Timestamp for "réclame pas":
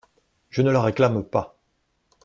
0.81-1.59